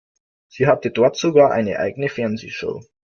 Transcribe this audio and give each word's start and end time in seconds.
Sie 0.47 0.65
hatte 0.65 0.89
dort 0.89 1.15
sogar 1.15 1.51
eine 1.51 1.77
eigene 1.77 2.09
Fernsehshow. 2.09 2.83